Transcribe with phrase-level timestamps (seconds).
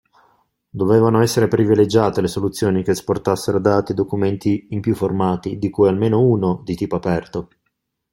[0.71, 5.87] Dovevano essere privilegiate le soluzioni che esportassero dati e documenti in più formati, di cui
[5.89, 7.49] almeno uno di tipo aperto.